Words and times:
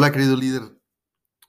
Hola, 0.00 0.12
querido 0.12 0.36
líder. 0.36 0.62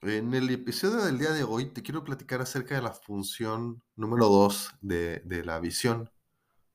En 0.02 0.34
el 0.34 0.50
episodio 0.50 1.04
del 1.04 1.20
día 1.20 1.30
de 1.30 1.44
hoy 1.44 1.66
te 1.66 1.84
quiero 1.84 2.02
platicar 2.02 2.40
acerca 2.40 2.74
de 2.74 2.82
la 2.82 2.90
función 2.90 3.80
número 3.94 4.26
2 4.26 4.72
de, 4.80 5.22
la 5.44 5.60
visión. 5.60 6.10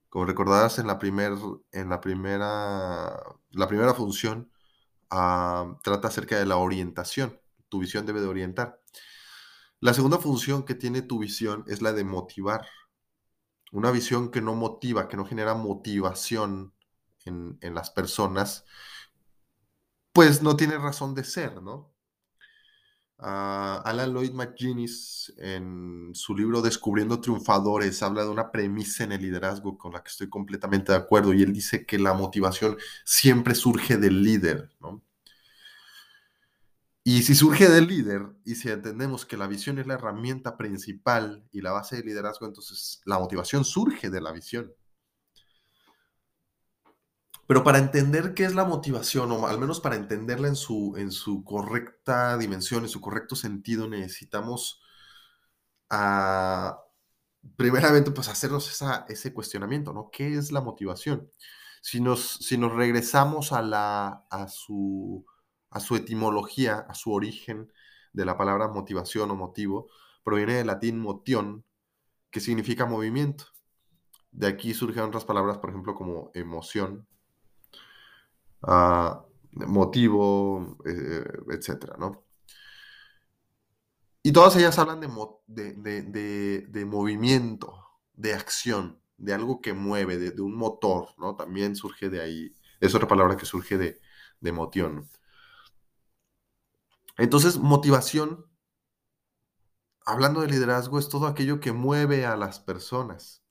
Como 0.08 0.24
recordarás, 0.24 0.80
en 0.80 0.88
la, 0.88 1.00
primer, 1.00 1.34
en 1.74 1.90
la, 1.90 2.00
primera, 2.00 3.22
la 3.52 3.68
primera 3.68 3.94
función 3.94 4.50
ah, 5.10 5.78
trata 5.84 6.08
acerca 6.08 6.40
de 6.40 6.46
la 6.46 6.56
orientación. 6.56 7.42
Tu 7.68 7.80
visión 7.80 8.06
debe 8.06 8.22
de 8.22 8.28
orientar. 8.28 8.82
La 9.82 9.94
segunda 9.94 10.18
función 10.18 10.64
que 10.64 10.76
tiene 10.76 11.02
tu 11.02 11.20
visión 11.20 11.66
es 11.68 11.82
la 11.82 11.92
de 11.92 12.06
motivar. 12.06 12.66
Una 13.74 13.92
visión 13.92 14.32
que 14.32 14.40
no 14.40 14.56
motiva, 14.56 15.10
que 15.10 15.18
no 15.18 15.26
genera 15.26 15.56
motivación 15.56 16.74
en, 17.26 17.58
en 17.60 17.76
las 17.76 17.90
personas, 17.92 18.64
pues 20.16 20.42
no 20.42 20.56
tiene 20.56 20.78
razón 20.78 21.14
de 21.14 21.26
ser, 21.26 21.62
¿no? 21.62 21.94
Uh, 23.18 23.84
Alan 23.84 24.14
Lloyd 24.14 24.32
McGuinness, 24.32 25.34
en 25.38 26.12
su 26.14 26.34
libro 26.34 26.62
Descubriendo 26.62 27.20
Triunfadores, 27.20 28.02
habla 28.02 28.24
de 28.24 28.30
una 28.30 28.50
premisa 28.50 29.04
en 29.04 29.12
el 29.12 29.22
liderazgo 29.22 29.78
con 29.78 29.92
la 29.92 30.02
que 30.02 30.12
estoy 30.12 30.30
completamente 30.30 30.94
de 30.94 31.00
acuerdo, 31.00 31.34
y 31.34 31.44
él 31.44 31.52
dice 31.52 31.86
que 31.86 32.00
la 32.00 32.14
motivación 32.14 32.78
siempre 33.04 33.56
surge 33.56 33.98
del 33.98 34.24
líder, 34.24 34.70
¿no? 34.80 35.04
Y 37.04 37.24
si 37.24 37.36
surge 37.36 37.68
del 37.68 37.88
líder, 37.88 38.22
y 38.46 38.56
si 38.56 38.70
entendemos 38.70 39.26
que 39.26 39.36
la 39.36 39.48
visión 39.48 39.80
es 39.80 39.88
la 39.88 39.96
herramienta 39.96 40.56
principal 40.56 41.46
y 41.52 41.60
la 41.60 41.74
base 41.74 41.98
del 41.98 42.06
liderazgo, 42.06 42.46
entonces 42.46 43.02
la 43.04 43.20
motivación 43.20 43.66
surge 43.66 44.10
de 44.10 44.22
la 44.22 44.32
visión. 44.32 44.74
Pero 47.48 47.64
para 47.64 47.78
entender 47.78 48.34
qué 48.34 48.46
es 48.46 48.56
la 48.56 48.66
motivación, 48.66 49.32
o 49.32 49.48
al 49.48 49.60
menos 49.60 49.80
para 49.80 49.96
entenderla 49.96 50.48
en 50.48 50.56
su, 50.56 50.96
en 50.98 51.12
su 51.12 51.44
correcta 51.44 52.38
dimensión, 52.38 52.84
en 52.84 52.90
su 52.90 53.02
correcto 53.02 53.36
sentido, 53.36 53.88
necesitamos 53.88 54.82
ah, 55.90 56.80
primeramente 57.56 58.12
pues 58.12 58.30
hacernos 58.30 58.82
ese 59.10 59.34
cuestionamiento, 59.34 59.94
¿no? 59.94 60.10
¿Qué 60.12 60.36
es 60.36 60.52
la 60.52 60.62
motivación? 60.62 61.30
Si 61.82 62.02
nos, 62.02 62.32
si 62.42 62.58
nos 62.58 62.74
regresamos 62.74 63.52
a, 63.52 63.62
la, 63.62 64.26
a, 64.32 64.48
su, 64.48 65.26
a 65.70 65.80
su 65.80 65.96
etimología, 65.96 66.80
a 66.90 66.96
su 66.96 67.14
origen 67.14 67.72
de 68.14 68.26
la 68.26 68.38
palabra 68.38 68.70
motivación 68.70 69.30
o 69.32 69.36
motivo, 69.36 69.90
proviene 70.24 70.56
del 70.56 70.68
latín 70.68 71.00
motion, 71.00 71.64
que 72.32 72.40
significa 72.40 72.86
movimiento. 72.86 73.46
De 74.32 74.48
aquí 74.48 74.74
surgen 74.74 75.04
otras 75.04 75.26
palabras, 75.26 75.60
por 75.60 75.70
ejemplo, 75.70 75.94
como 75.96 76.32
emoción, 76.34 77.08
motivo, 79.52 80.78
eh, 80.86 81.24
etcétera, 81.52 81.96
¿no? 81.98 82.26
Y 84.24 84.32
todas 84.32 84.56
ellas 84.56 84.80
hablan 84.80 85.02
de, 85.02 86.86
movimiento, 86.86 87.86
de 88.14 88.34
acción, 88.34 89.00
de 89.18 89.34
algo 89.34 89.62
que 89.62 89.74
mueve, 89.74 90.18
de, 90.18 90.42
un 90.42 90.56
motor, 90.56 91.10
¿no? 91.20 91.36
También 91.36 91.76
surge 91.76 92.10
de 92.10 92.22
ahí, 92.22 92.56
es 92.80 92.96
otra 92.96 93.08
palabra 93.08 93.38
que 93.38 93.46
surge 93.46 93.78
de, 93.78 94.02
de 94.40 94.52
motión. 94.52 95.08
Entonces, 97.18 97.60
motivación, 97.60 98.48
hablando 100.06 100.42
de 100.42 100.48
liderazgo, 100.48 100.98
es 100.98 101.08
todo 101.08 101.28
aquello 101.28 101.60
que 101.60 101.72
mueve 101.72 102.26
a 102.26 102.36
las 102.36 102.60
personas. 102.60 103.45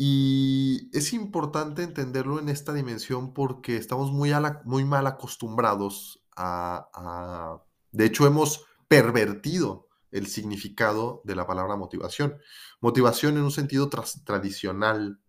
Y 0.00 0.88
es 0.96 1.12
importante 1.12 1.82
entenderlo 1.82 2.38
en 2.38 2.48
esta 2.48 2.72
dimensión 2.72 3.34
porque 3.34 3.76
estamos 3.76 4.12
muy, 4.12 4.30
muy 4.64 4.84
mal 4.84 5.08
acostumbrados 5.08 6.24
a, 6.36 7.60
De 7.90 8.04
hecho, 8.06 8.24
hemos 8.24 8.64
pervertido 8.86 9.88
el 10.12 10.28
significado 10.28 11.20
de 11.24 11.34
la 11.34 11.48
palabra 11.48 11.74
motivación. 11.74 12.38
Motivación 12.80 13.36
en 13.38 13.42
un 13.42 13.50
sentido 13.50 13.90
tradicional, 14.24 15.20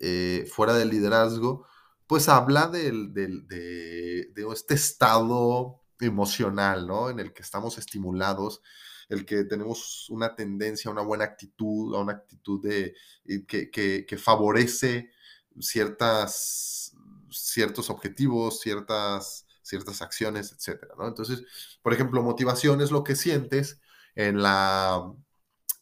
eh, 0.00 0.48
fuera 0.50 0.72
del 0.72 0.88
liderazgo, 0.88 1.66
pues 2.06 2.30
habla 2.30 2.68
de, 2.68 2.90
de, 3.12 4.52
este 4.54 4.74
estado 4.74 5.82
emocional, 6.00 6.86
¿no? 6.86 7.10
En 7.10 7.20
el 7.20 7.34
que 7.34 7.42
estamos 7.42 7.76
estimulados 7.76 8.62
el 9.08 9.24
que 9.24 9.44
tenemos 9.44 10.08
una 10.10 10.34
tendencia, 10.34 10.90
una 10.90 11.02
buena 11.02 11.24
actitud, 11.24 11.94
a 11.94 12.00
una 12.00 12.12
actitud 12.12 12.62
de, 12.62 12.94
eh, 13.24 13.46
que, 13.46 14.18
favorece 14.18 15.10
ciertas, 15.58 16.94
ciertos 17.30 17.90
objetivos, 17.90 18.60
ciertas, 18.60 19.46
ciertas 19.62 20.02
acciones, 20.02 20.52
etc. 20.52 20.84
Entonces, 21.00 21.44
por 21.82 21.92
ejemplo, 21.92 22.22
motivación 22.22 22.80
es 22.80 22.90
lo 22.90 23.02
que 23.02 23.16
sientes 23.16 23.80
en 24.14 24.42
la 24.42 25.10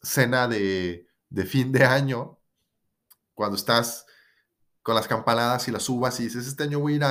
cena 0.01 0.47
de, 0.47 1.05
fin 1.45 1.71
de 1.71 1.83
año, 1.83 2.39
cuando 3.33 3.57
estás 3.57 4.05
con 4.81 4.95
las 4.95 5.07
campanadas 5.07 5.67
y 5.67 5.71
las 5.71 5.89
uvas 5.89 6.19
y 6.19 6.23
dices, 6.23 6.47
este 6.47 6.63
año 6.63 6.79
voy 6.79 6.93
a 6.93 6.95
ir 6.95 7.03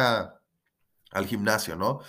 al 1.12 1.26
gimnasio, 1.26 1.76
¿no? 1.76 2.00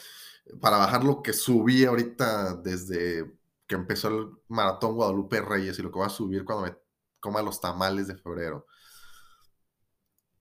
Para 0.62 0.78
bajar 0.78 1.04
lo 1.04 1.22
que 1.22 1.34
subí 1.34 1.84
ahorita 1.84 2.56
desde 2.56 3.38
que 3.68 3.76
empezó 3.76 4.08
el 4.08 4.32
maratón 4.48 4.96
Guadalupe 4.96 5.42
Reyes 5.42 5.78
y 5.78 5.84
lo 5.84 5.92
que 5.92 6.00
va 6.00 6.08
a 6.08 6.10
subir 6.10 6.46
cuando 6.46 6.66
me 6.66 6.78
coma 7.20 7.42
los 7.42 7.60
tamales 7.62 8.08
de 8.08 8.18
febrero. 8.18 8.66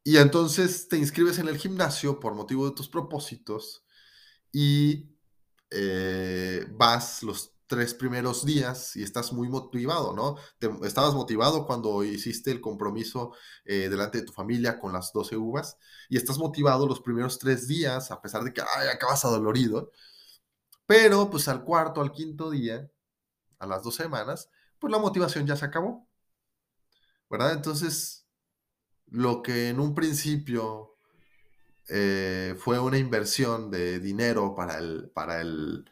Y 0.04 0.18
entonces 0.18 0.88
te 0.88 0.96
inscribes 0.96 1.38
en 1.38 1.48
el 1.48 1.58
gimnasio 1.58 2.20
por 2.20 2.34
motivo 2.34 2.68
de 2.68 2.76
tus 2.76 2.88
propósitos 2.88 3.84
y 4.52 5.10
eh, 5.70 6.64
vas 6.70 7.24
los 7.24 7.56
tres 7.66 7.94
primeros 7.94 8.46
días 8.46 8.94
y 8.94 9.02
estás 9.02 9.32
muy 9.32 9.48
motivado, 9.48 10.12
¿no? 10.12 10.36
estabas 10.86 11.14
motivado 11.14 11.66
cuando 11.66 12.04
hiciste 12.04 12.52
el 12.52 12.60
compromiso 12.60 13.32
eh, 13.64 13.88
delante 13.88 14.18
de 14.18 14.24
tu 14.24 14.32
familia 14.32 14.78
con 14.78 14.92
las 14.92 15.12
12 15.12 15.36
uvas 15.36 15.76
y 16.08 16.16
estás 16.16 16.38
motivado 16.38 16.86
los 16.86 17.00
primeros 17.00 17.40
tres 17.40 17.66
días 17.66 18.12
a 18.12 18.22
pesar 18.22 18.44
de 18.44 18.52
que 18.52 18.60
ay, 18.60 18.88
acabas 18.88 19.24
adolorido, 19.24 19.90
pero 20.86 21.28
pues 21.28 21.48
al 21.48 21.64
cuarto, 21.64 22.00
al 22.00 22.12
quinto 22.12 22.50
día 22.50 22.88
a 23.58 23.66
las 23.66 23.82
dos 23.82 23.94
semanas, 23.96 24.50
pues 24.78 24.90
la 24.92 24.98
motivación 24.98 25.46
ya 25.46 25.56
se 25.56 25.64
acabó. 25.64 26.08
¿Verdad? 27.30 27.52
Entonces, 27.54 28.26
lo 29.08 29.42
que 29.42 29.68
en 29.70 29.80
un 29.80 29.94
principio 29.94 30.96
eh, 31.88 32.54
fue 32.58 32.78
una 32.78 32.98
inversión 32.98 33.70
de 33.70 34.00
dinero 34.00 34.54
para 34.54 34.78
el, 34.78 35.10
para, 35.14 35.40
el, 35.40 35.90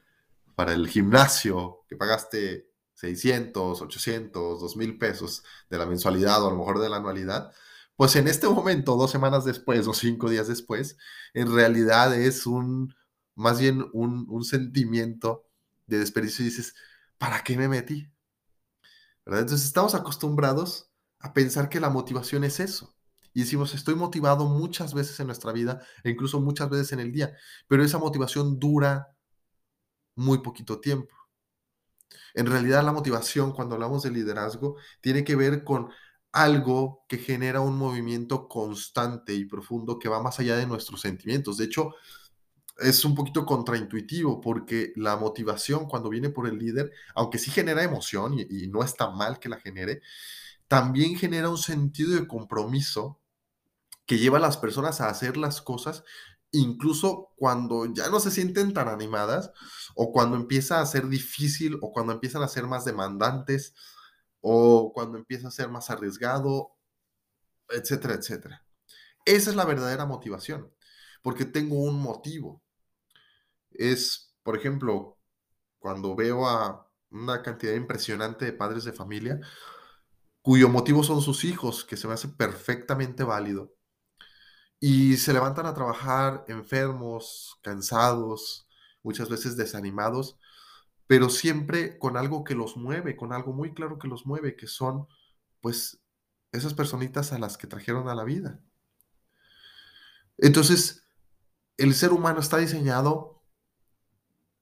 para 0.55 0.73
el 0.75 0.89
gimnasio, 0.89 1.85
que 1.89 1.97
pagaste 1.97 2.71
600, 2.95 3.83
800, 3.83 4.61
2 4.61 4.77
mil 4.77 4.99
pesos 4.99 5.45
de 5.71 5.79
la 5.79 5.87
mensualidad 5.87 6.43
o 6.43 6.49
a 6.49 6.51
lo 6.51 6.59
mejor 6.59 6.81
de 6.81 6.89
la 6.89 6.97
anualidad, 6.97 7.53
pues 7.97 8.17
en 8.17 8.27
este 8.29 8.49
momento, 8.49 8.97
dos 8.97 9.11
semanas 9.11 9.45
después 9.45 9.87
o 9.87 9.95
cinco 9.95 10.29
días 10.29 10.49
después, 10.49 10.97
en 11.33 11.55
realidad 11.55 12.15
es 12.15 12.47
un, 12.47 12.95
más 13.37 13.61
bien 13.61 13.89
un, 13.93 14.27
un 14.29 14.45
sentimiento 14.45 15.47
de 15.87 15.99
desperdicio 15.99 16.45
y 16.45 16.49
dices, 16.49 16.75
¿para 17.19 17.43
qué 17.43 17.57
me 17.57 17.69
metí? 17.69 18.11
Entonces 19.27 19.65
estamos 19.65 19.95
acostumbrados 19.95 20.91
a 21.21 21.33
pensar 21.33 21.69
que 21.69 21.81
la 21.81 21.91
motivación 21.91 22.45
es 22.45 22.61
eso. 22.61 22.95
Y 23.33 23.41
decimos, 23.41 23.75
estoy 23.75 23.97
motivado 23.97 24.47
muchas 24.47 24.95
veces 24.95 25.19
en 25.21 25.27
nuestra 25.27 25.53
vida 25.53 25.81
e 26.05 26.11
incluso 26.11 26.41
muchas 26.41 26.71
veces 26.71 26.93
en 26.93 27.01
el 27.01 27.11
día, 27.13 27.37
pero 27.67 27.83
esa 27.83 27.99
motivación 27.99 28.61
dura 28.61 29.09
muy 30.17 30.39
poquito 30.39 30.81
tiempo. 30.81 31.15
En 32.35 32.47
realidad 32.47 32.85
la 32.85 32.93
motivación, 32.93 33.53
cuando 33.53 33.75
hablamos 33.75 34.03
de 34.03 34.11
liderazgo, 34.11 34.77
tiene 35.01 35.25
que 35.25 35.37
ver 35.37 35.65
con 35.65 35.91
algo 36.33 37.05
que 37.09 37.19
genera 37.19 37.61
un 37.61 37.77
movimiento 37.77 38.49
constante 38.49 39.35
y 39.35 39.45
profundo 39.45 39.99
que 39.99 40.09
va 40.09 40.23
más 40.23 40.41
allá 40.41 40.57
de 40.57 40.67
nuestros 40.67 41.01
sentimientos. 41.01 41.57
De 41.59 41.65
hecho, 41.67 41.95
es 42.79 43.05
un 43.05 43.15
poquito 43.15 43.47
contraintuitivo 43.47 44.41
porque 44.41 44.93
la 44.97 45.17
motivación 45.17 45.87
cuando 45.87 46.09
viene 46.11 46.31
por 46.31 46.49
el 46.49 46.59
líder, 46.59 46.93
aunque 47.15 47.39
sí 47.39 47.51
genera 47.51 47.83
emoción 47.83 48.35
y, 48.39 48.67
no 48.69 48.83
está 48.83 49.11
mal 49.11 49.39
que 49.39 49.49
la 49.49 49.61
genere, 49.61 50.03
también 50.69 51.17
genera 51.17 51.51
un 51.51 51.59
sentido 51.59 52.15
de 52.15 52.27
compromiso 52.27 53.21
que 54.07 54.19
lleva 54.19 54.39
a 54.39 54.41
las 54.41 54.57
personas 54.59 55.01
a 55.01 55.09
hacer 55.09 55.37
las 55.37 55.63
cosas 55.63 56.05
incluso 56.55 57.33
cuando 57.37 57.93
ya 57.93 58.09
no 58.11 58.21
se 58.21 58.31
sienten 58.31 58.73
tan 58.73 58.89
animadas 58.89 59.51
o 59.95 60.13
cuando 60.13 60.37
empieza 60.37 60.81
a 60.81 60.87
ser 60.87 61.09
difícil 61.09 61.79
o 61.83 61.93
cuando 61.93 62.13
empiezan 62.13 62.43
a 62.43 62.49
ser 62.49 62.67
más 62.67 62.85
demandantes 62.85 63.75
o 64.41 64.93
cuando 64.95 65.19
empieza 65.19 65.49
a 65.49 65.51
ser 65.51 65.69
más 65.69 65.91
arriesgado, 65.91 66.77
etcétera, 67.69 68.15
etcétera. 68.15 68.65
Esa 69.25 69.51
es 69.51 69.57
la 69.57 69.65
verdadera 69.65 70.07
motivación, 70.07 70.71
porque 71.23 71.45
tengo 71.45 71.77
un 71.77 72.01
motivo 72.01 72.64
es, 73.75 74.35
por 74.43 74.57
ejemplo, 74.57 75.19
cuando 75.79 76.17
veo 76.17 76.47
a 76.49 76.91
una 77.11 77.43
cantidad 77.43 77.75
impresionante 77.75 78.45
de 78.47 78.53
padres 78.53 78.85
de 78.85 78.93
familia 78.93 79.41
cuyo 80.43 80.69
motivo 80.69 81.03
son 81.03 81.21
sus 81.23 81.43
hijos, 81.45 81.85
que 81.85 81.97
se 81.97 82.07
me 82.07 82.15
hace 82.15 82.29
perfectamente 82.29 83.25
válido. 83.25 83.75
y 84.81 85.17
se 85.17 85.33
levantan 85.33 85.67
a 85.67 85.75
trabajar 85.75 86.45
enfermos, 86.49 87.59
cansados, 87.63 88.69
muchas 89.03 89.29
veces 89.29 89.57
desanimados, 89.57 90.39
pero 91.07 91.31
siempre 91.31 91.99
con 91.99 92.17
algo 92.17 92.45
que 92.45 92.55
los 92.55 92.77
mueve, 92.77 93.17
con 93.17 93.33
algo 93.33 93.53
muy 93.53 93.75
claro 93.75 93.99
que 93.99 94.09
los 94.09 94.27
mueve, 94.27 94.57
que 94.57 94.67
son 94.69 95.09
pues 95.61 96.01
esas 96.53 96.75
personitas 96.75 97.33
a 97.33 97.39
las 97.39 97.59
que 97.59 97.67
trajeron 97.69 98.09
a 98.09 98.15
la 98.15 98.25
vida. 98.25 98.61
Entonces, 100.39 101.03
el 101.77 101.95
ser 101.95 102.13
humano 102.13 102.41
está 102.41 102.59
diseñado 102.59 103.44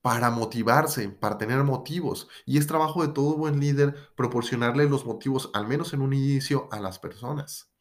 para 0.02 0.31
motivarse, 0.31 1.08
para 1.08 1.38
tener 1.38 1.62
motivos. 1.62 2.28
Y 2.44 2.58
es 2.58 2.66
trabajo 2.66 3.06
de 3.06 3.12
todo 3.12 3.37
buen 3.37 3.60
líder 3.60 3.94
proporcionarle 4.16 4.88
los 4.88 5.06
motivos, 5.06 5.50
al 5.54 5.66
menos 5.69 5.94
en 5.94 6.02
un 6.02 6.12
inicio, 6.12 6.69
a 6.72 6.81
las 6.81 6.99
personas. 6.99 7.72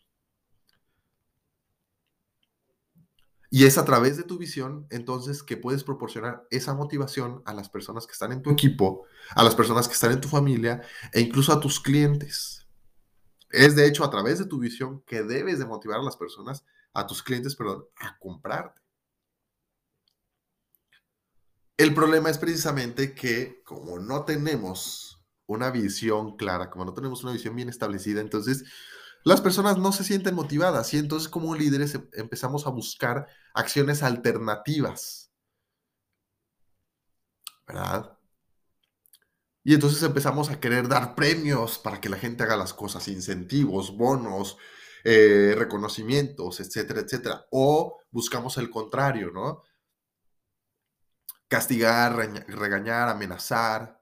Y 3.53 3.65
es 3.65 3.77
a 3.77 3.83
través 3.83 4.15
de 4.15 4.23
tu 4.23 4.37
visión, 4.37 4.87
entonces, 4.91 5.43
que 5.43 5.57
puedes 5.57 5.83
proporcionar 5.83 6.47
esa 6.51 6.73
motivación 6.73 7.41
a 7.45 7.53
las 7.53 7.67
personas 7.69 8.07
que 8.07 8.13
están 8.13 8.31
en 8.31 8.41
tu 8.41 8.49
equipo, 8.49 9.03
a 9.35 9.43
las 9.43 9.55
personas 9.55 9.89
que 9.89 9.93
están 9.93 10.13
en 10.13 10.21
tu 10.21 10.29
familia 10.29 10.81
e 11.11 11.19
incluso 11.19 11.51
a 11.51 11.59
tus 11.59 11.81
clientes. 11.81 12.65
Es 13.49 13.75
de 13.75 13.85
hecho 13.87 14.05
a 14.05 14.09
través 14.09 14.39
de 14.39 14.45
tu 14.45 14.59
visión 14.59 15.01
que 15.05 15.23
debes 15.23 15.59
de 15.59 15.65
motivar 15.65 15.99
a 15.99 16.03
las 16.03 16.15
personas, 16.15 16.63
a 16.93 17.05
tus 17.05 17.21
clientes, 17.21 17.55
perdón, 17.55 17.83
a 17.99 18.17
comprarte. 18.19 18.80
El 21.81 21.95
problema 21.95 22.29
es 22.29 22.37
precisamente 22.37 23.15
que 23.15 23.63
como 23.63 23.97
no 23.97 24.23
tenemos 24.23 25.25
una 25.47 25.71
visión 25.71 26.37
clara, 26.37 26.69
como 26.69 26.85
no 26.85 26.93
tenemos 26.93 27.23
una 27.23 27.33
visión 27.33 27.55
bien 27.55 27.69
establecida, 27.69 28.21
entonces 28.21 28.65
las 29.23 29.41
personas 29.41 29.79
no 29.79 29.91
se 29.91 30.03
sienten 30.03 30.35
motivadas 30.35 30.93
y 30.93 30.99
entonces 30.99 31.27
como 31.27 31.55
líderes 31.55 31.95
em, 31.95 32.07
empezamos 32.13 32.67
a 32.67 32.69
buscar 32.69 33.25
acciones 33.55 34.03
alternativas. 34.03 35.31
¿Verdad? 37.65 38.15
Y 39.63 39.73
entonces 39.73 40.03
empezamos 40.03 40.51
a 40.51 40.59
querer 40.59 40.87
dar 40.87 41.15
premios 41.15 41.79
para 41.79 41.99
que 41.99 42.09
la 42.09 42.17
gente 42.17 42.43
haga 42.43 42.57
las 42.57 42.75
cosas, 42.75 43.07
incentivos, 43.07 43.97
bonos, 43.97 44.55
eh, 45.03 45.55
reconocimientos, 45.57 46.59
etcétera, 46.59 47.01
etcétera. 47.01 47.47
O 47.49 47.97
buscamos 48.11 48.57
el 48.57 48.69
contrario, 48.69 49.31
¿no? 49.31 49.63
Castigar, 51.51 52.15
regañar, 52.47 53.09
amenazar, 53.09 54.01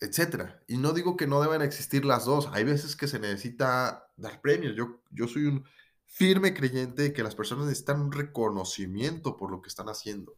etcétera. 0.00 0.60
Y 0.66 0.76
no 0.76 0.92
digo 0.92 1.16
que 1.16 1.28
no 1.28 1.40
deben 1.40 1.62
existir 1.62 2.04
las 2.04 2.24
dos. 2.24 2.48
Hay 2.52 2.64
veces 2.64 2.96
que 2.96 3.06
se 3.06 3.20
necesita 3.20 4.10
dar 4.16 4.40
premios. 4.40 4.74
Yo, 4.74 5.04
yo 5.12 5.28
soy 5.28 5.44
un 5.44 5.64
firme 6.08 6.52
creyente 6.52 7.02
de 7.02 7.12
que 7.12 7.22
las 7.22 7.36
personas 7.36 7.66
necesitan 7.66 8.00
un 8.00 8.10
reconocimiento 8.10 9.36
por 9.36 9.52
lo 9.52 9.62
que 9.62 9.68
están 9.68 9.88
haciendo. 9.88 10.36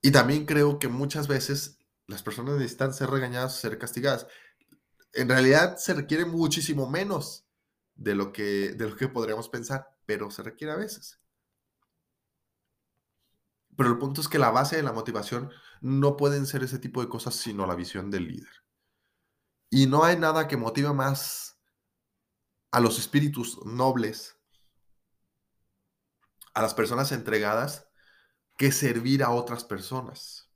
Y 0.00 0.10
también 0.10 0.46
creo 0.46 0.78
que 0.78 0.88
muchas 0.88 1.28
veces 1.28 1.80
las 2.06 2.22
personas 2.22 2.54
necesitan 2.54 2.94
ser 2.94 3.10
regañadas 3.10 3.56
o 3.56 3.60
ser 3.60 3.76
castigadas. 3.76 4.26
En 5.12 5.28
realidad 5.28 5.76
se 5.76 5.92
requiere 5.92 6.24
muchísimo 6.24 6.88
menos 6.88 7.44
de 7.94 8.14
lo 8.14 8.32
que, 8.32 8.72
de 8.72 8.88
lo 8.88 8.96
que 8.96 9.08
podríamos 9.08 9.50
pensar, 9.50 9.86
pero 10.06 10.30
se 10.30 10.42
requiere 10.42 10.72
a 10.72 10.76
veces. 10.76 11.20
Pero 13.78 13.90
el 13.90 13.98
punto 13.98 14.20
es 14.20 14.26
que 14.26 14.40
la 14.40 14.50
base 14.50 14.74
de 14.74 14.82
la 14.82 14.92
motivación 14.92 15.52
no 15.80 16.16
pueden 16.16 16.46
ser 16.46 16.64
ese 16.64 16.80
tipo 16.80 17.00
de 17.00 17.08
cosas, 17.08 17.36
sino 17.36 17.64
la 17.64 17.76
visión 17.76 18.10
del 18.10 18.26
líder. 18.26 18.50
Y 19.70 19.86
no 19.86 20.02
hay 20.02 20.18
nada 20.18 20.48
que 20.48 20.56
motive 20.56 20.92
más 20.92 21.60
a 22.72 22.80
los 22.80 22.98
espíritus 22.98 23.64
nobles, 23.64 24.36
a 26.54 26.60
las 26.60 26.74
personas 26.74 27.12
entregadas, 27.12 27.86
que 28.56 28.72
servir 28.72 29.22
a 29.22 29.30
otras 29.30 29.62
personas. 29.62 30.50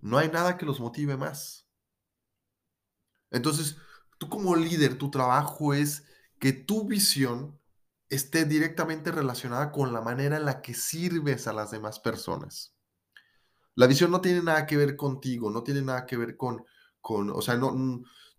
No 0.00 0.16
hay 0.16 0.30
nada 0.30 0.56
que 0.56 0.64
los 0.64 0.80
motive 0.80 1.18
más. 1.18 1.68
Entonces, 3.30 3.76
tú 4.16 4.30
como 4.30 4.56
líder, 4.56 4.96
tu 4.96 5.10
trabajo 5.10 5.74
es 5.74 6.06
que 6.40 6.54
tu 6.54 6.88
visión 6.88 7.60
esté 8.08 8.44
directamente 8.44 9.10
relacionada 9.10 9.72
con 9.72 9.92
la 9.92 10.00
manera 10.00 10.36
en 10.36 10.44
la 10.44 10.62
que 10.62 10.74
sirves 10.74 11.46
a 11.46 11.52
las 11.52 11.70
demás 11.70 12.00
personas. 12.00 12.74
La 13.74 13.86
visión 13.86 14.10
no 14.10 14.20
tiene 14.20 14.42
nada 14.42 14.66
que 14.66 14.76
ver 14.76 14.96
contigo, 14.96 15.50
no 15.50 15.62
tiene 15.62 15.82
nada 15.82 16.06
que 16.06 16.16
ver 16.16 16.36
con, 16.36 16.64
con 17.00 17.30
o 17.30 17.42
sea, 17.42 17.56
no, 17.56 17.74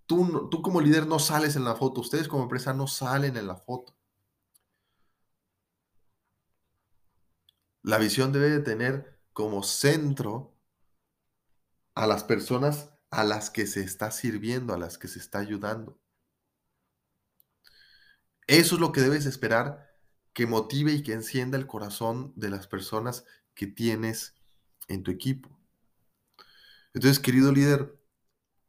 tú, 0.06 0.50
tú 0.50 0.62
como 0.62 0.82
líder 0.82 1.08
no 1.08 1.20
sales 1.20 1.56
en 1.56 1.66
la 1.66 1.76
foto, 1.76 2.02
ustedes 2.02 2.28
como 2.28 2.44
empresa 2.44 2.74
no 2.74 2.88
salen 2.88 3.38
en 3.38 3.48
la 3.48 3.56
foto. 3.56 3.96
La 7.84 7.98
visión 7.98 8.32
debe 8.32 8.50
de 8.50 8.60
tener 8.62 9.20
como 9.34 9.62
centro 9.62 10.56
a 11.94 12.08
las 12.08 12.24
personas 12.24 12.90
a 13.12 13.24
las 13.24 13.50
que 13.50 13.68
se 13.68 13.82
está 13.82 14.12
sirviendo, 14.12 14.74
a 14.74 14.78
las 14.78 14.98
que 14.98 15.08
se 15.08 15.20
está 15.20 15.40
ayudando. 15.40 16.00
Eso 18.48 18.76
es 18.76 18.82
lo 18.82 18.92
que 18.92 19.02
debes 19.02 19.26
esperar 19.26 19.86
que 20.34 20.46
motive 20.46 20.92
y 20.92 21.02
que 21.02 21.14
encienda 21.14 21.58
el 21.58 21.66
corazón 21.66 22.34
de 22.36 22.50
las 22.50 22.68
personas 22.68 23.26
que 23.56 23.68
tienes 23.68 24.36
en 24.88 25.02
tu 25.02 25.12
equipo. 25.12 25.58
Entonces, 26.94 27.20
querido 27.20 27.52
líder, 27.52 27.98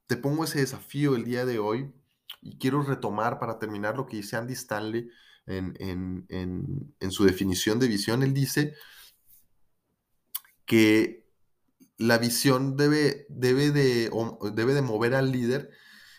te 0.06 0.17
pongo 0.17 0.44
ese 0.44 0.61
desafío 0.61 1.17
el 1.17 1.25
día 1.25 1.44
de 1.44 1.58
hoy 1.58 1.93
y 2.40 2.58
quiero 2.58 2.82
retomar 2.82 3.38
para 3.38 3.58
terminar 3.58 3.96
lo 3.96 4.06
que 4.06 4.17
dice 4.17 4.37
Andy 4.37 4.55
Stanley 4.55 5.11
en, 5.46 7.11
su 7.11 7.25
definición 7.25 7.78
de 7.78 7.88
visión. 7.88 8.23
Él 8.23 8.32
dice 8.32 8.75
que 10.64 11.26
la 11.99 12.19
visión 12.19 12.76
debe, 12.76 13.26
debe, 13.28 13.70
de, 13.70 14.11
debe 14.55 14.75
de 14.75 14.82
mover 14.82 15.14
al 15.14 15.32
líder 15.32 15.70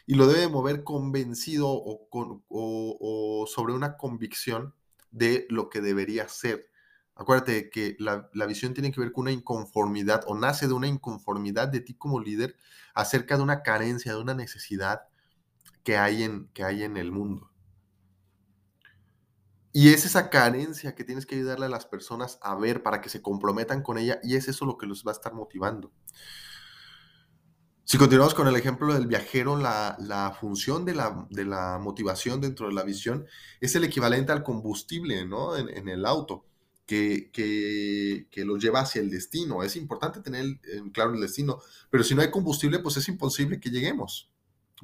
y 0.07 0.15
lo 0.15 0.25
debe 0.25 0.48
mover 0.48 0.86
convencido 0.86 1.68
o, 1.69 3.45
sobre 3.45 3.74
una 3.74 3.98
convicción 3.98 4.74
de 5.12 5.45
lo 5.50 5.69
que 5.69 5.81
debería 5.81 6.30
ser. 6.30 6.71
Acuérdate 7.13 7.69
que 7.69 7.98
la, 8.00 8.30
visión 8.48 8.74
tiene 8.74 8.92
que 8.92 9.01
ver 9.01 9.12
con 9.12 9.24
una 9.24 9.31
inconformidad 9.33 10.24
o 10.27 10.36
nace 10.36 10.68
de 10.68 10.73
una 10.73 10.87
inconformidad 10.87 11.68
de 11.68 11.81
ti 11.81 11.94
como 11.94 12.21
líder 12.21 12.56
acerca 12.94 13.35
de 13.35 13.44
una 13.44 13.64
carencia, 13.64 14.14
de 14.14 14.21
una 14.21 14.33
necesidad 14.33 15.02
que 15.83 15.97
hay 15.97 16.23
en, 16.23 16.47
que 16.54 16.64
hay 16.64 16.83
en 16.83 16.95
el 16.95 17.11
mundo. 17.11 17.52
Y 19.73 19.90
es 19.90 20.06
esa 20.06 20.30
carencia 20.30 20.95
que 20.95 21.04
tienes 21.04 21.26
que 21.26 21.35
ayudarle 21.35 21.66
a 21.66 21.69
las 21.69 21.85
personas 21.85 22.40
a 22.42 22.56
ver 22.56 22.81
para 22.81 23.02
que 23.02 23.09
se 23.09 23.21
comprometan 23.21 23.83
con 23.83 23.97
ella 23.97 24.19
y 24.23 24.37
es 24.37 24.47
eso 24.47 24.66
lo 24.66 24.78
que 24.78 24.87
los 24.87 25.06
va 25.06 25.11
a 25.11 25.16
estar 25.16 25.33
motivando. 25.33 25.92
Si 27.89 27.97
continuamos 27.97 28.33
con 28.33 28.49
el 28.49 28.56
ejemplo 28.57 28.94
del 28.94 29.07
viajero, 29.07 29.56
la, 29.56 30.37
función 30.41 30.83
de 30.83 30.94
la, 30.94 31.79
motivación 31.79 32.41
dentro 32.41 32.67
de 32.67 32.73
la 32.73 32.83
visión 32.83 33.25
es 33.61 33.75
el 33.75 33.85
equivalente 33.85 34.33
al 34.33 34.44
combustible 34.44 35.25
¿no? 35.25 35.56
en, 35.56 35.87
el 35.87 36.06
auto 36.06 36.45
que, 36.85 37.31
que, 37.31 38.44
lo 38.44 38.57
lleva 38.57 38.81
hacia 38.81 38.99
el 38.99 39.09
destino. 39.09 39.63
Es 39.63 39.77
importante 39.77 40.19
tener 40.19 40.59
claro 40.91 41.13
el 41.13 41.21
destino, 41.21 41.61
pero 41.89 42.03
si 42.03 42.13
no 42.13 42.21
hay 42.21 42.29
combustible, 42.29 42.79
pues 42.79 42.97
es 42.97 43.07
imposible 43.07 43.61
que 43.61 43.69
lleguemos, 43.69 44.29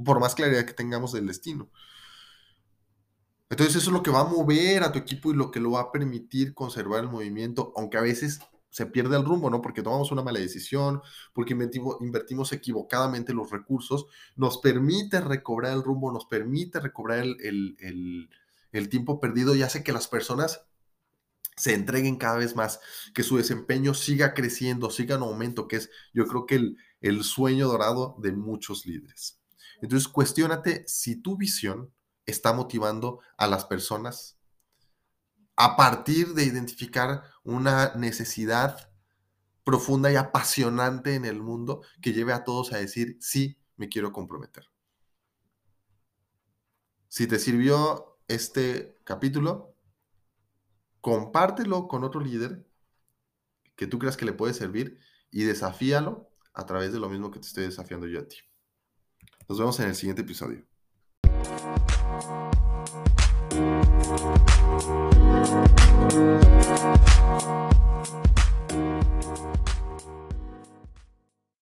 por 0.05 0.21
más 0.21 0.33
claridad 0.33 0.63
que 0.63 0.73
tengamos 0.73 1.11
del 1.11 1.27
destino. 1.27 1.69
Entonces 3.49 3.75
eso 3.75 3.89
es 3.89 3.93
lo 3.93 4.01
que 4.01 4.11
va 4.11 4.21
a 4.21 4.29
mover 4.29 4.81
a 4.81 4.93
tu 4.93 4.99
equipo 4.99 5.29
y 5.29 5.35
lo 5.35 5.51
que 5.51 5.59
lo 5.59 5.71
va 5.71 5.81
a 5.81 5.91
permitir 5.91 6.53
conservar 6.53 7.01
el 7.01 7.09
movimiento, 7.09 7.73
aunque 7.75 7.97
a 7.97 8.01
veces 8.01 8.39
se 8.73 8.87
pierde 8.87 9.15
el 9.15 9.23
rumbo, 9.23 9.51
¿no? 9.51 9.61
Porque 9.61 9.83
tomamos 9.83 10.11
una 10.11 10.23
mala 10.23 10.39
decisión, 10.39 11.03
porque 11.31 11.53
invertimos, 11.53 12.51
equivocadamente 12.53 13.31
los 13.31 13.51
recursos, 13.51 14.07
nos 14.35 14.57
permite 14.57 15.21
recobrar 15.21 15.73
el 15.73 15.83
rumbo, 15.83 16.11
nos 16.11 16.25
permite 16.25 16.79
recobrar 16.79 17.23
el, 17.23 18.89
tiempo 18.89 19.19
perdido 19.19 19.55
y 19.55 19.61
hace 19.61 19.83
que 19.83 19.93
las 19.93 20.07
personas 20.07 20.65
se 21.55 21.75
entreguen 21.75 22.15
cada 22.15 22.37
vez 22.37 22.55
más, 22.55 22.79
que 23.13 23.21
su 23.21 23.37
desempeño 23.37 23.93
siga 23.93 24.33
creciendo, 24.33 24.89
siga 24.89 25.17
en 25.17 25.21
aumento, 25.21 25.67
que 25.67 25.75
es 25.75 25.91
yo 26.11 26.25
creo 26.25 26.47
que 26.47 26.55
el, 26.55 26.77
el 26.99 27.23
sueño 27.23 27.67
dorado 27.67 28.15
de 28.17 28.31
muchos 28.31 28.87
líderes. 28.87 29.39
Entonces, 29.83 30.07
cuestionate 30.07 30.83
si 30.87 31.21
tu 31.21 31.37
visión 31.37 31.93
está 32.25 32.53
motivando 32.53 33.19
a 33.37 33.45
las 33.45 33.65
personas 33.65 34.39
a 35.63 35.77
partir 35.77 36.33
de 36.33 36.43
identificar 36.43 37.23
una 37.41 37.95
necesidad 37.95 38.91
profunda 39.63 40.11
y 40.11 40.17
apasionante 40.17 41.15
en 41.15 41.23
el 41.23 41.41
mundo 41.41 41.83
que 42.01 42.11
lleve 42.11 42.33
a 42.33 42.43
todos 42.43 42.73
a 42.73 42.79
decir, 42.79 43.17
sí, 43.21 43.57
me 43.77 43.87
quiero 43.87 44.11
comprometer. 44.11 44.69
Si 47.07 47.27
te 47.27 47.39
sirvió 47.39 48.19
este 48.27 48.99
capítulo, 49.05 49.77
compártelo 50.99 51.87
con 51.87 52.03
otro 52.03 52.19
líder 52.19 52.67
que 53.77 53.87
tú 53.87 53.99
creas 53.99 54.17
que 54.17 54.25
le 54.25 54.33
puede 54.33 54.53
servir 54.53 54.99
y 55.31 55.43
desafíalo 55.45 56.29
a 56.53 56.65
través 56.65 56.91
de 56.91 56.99
lo 56.99 57.07
mismo 57.07 57.31
que 57.31 57.39
te 57.39 57.47
estoy 57.47 57.63
desafiando 57.63 58.05
yo 58.07 58.19
a 58.19 58.27
ti. 58.27 58.35
Nos 59.47 59.59
vemos 59.59 59.79
en 59.79 59.87
el 59.87 59.95
siguiente 59.95 60.23
episodio. 60.23 60.65
Thank 63.63 63.87
you. 69.57 69.62